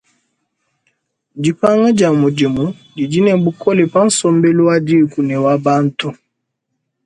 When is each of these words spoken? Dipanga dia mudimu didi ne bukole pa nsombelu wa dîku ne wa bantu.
Dipanga 1.43 1.89
dia 1.97 2.11
mudimu 2.21 2.65
didi 2.95 3.19
ne 3.23 3.33
bukole 3.43 3.83
pa 3.93 4.01
nsombelu 4.07 4.61
wa 4.69 4.75
dîku 4.87 5.19
ne 5.27 5.35
wa 5.45 5.53
bantu. 5.65 6.07